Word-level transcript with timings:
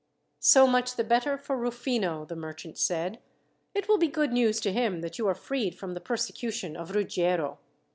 "So 0.39 0.65
much 0.65 0.95
the 0.95 1.03
better 1.03 1.37
for 1.37 1.55
Rufino," 1.55 2.25
the 2.25 2.35
merchant 2.35 2.79
said. 2.79 3.19
"It 3.75 3.87
will 3.87 3.99
be 3.99 4.07
good 4.07 4.33
news 4.33 4.59
to 4.61 4.73
him 4.73 5.01
that 5.01 5.19
you 5.19 5.27
are 5.27 5.35
freed 5.35 5.77
from 5.77 5.93
the 5.93 6.01
persecution 6.01 6.75
of 6.75 6.95
Ruggiero. 6.95 7.59